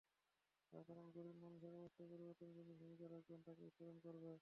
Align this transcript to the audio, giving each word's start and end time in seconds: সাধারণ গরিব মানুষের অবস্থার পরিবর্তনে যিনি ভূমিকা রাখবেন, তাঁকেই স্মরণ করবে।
সাধারণ 0.73 1.07
গরিব 1.15 1.35
মানুষের 1.43 1.73
অবস্থার 1.79 2.07
পরিবর্তনে 2.11 2.51
যিনি 2.57 2.73
ভূমিকা 2.81 3.05
রাখবেন, 3.07 3.39
তাঁকেই 3.45 3.71
স্মরণ 3.75 3.97
করবে। 4.05 4.31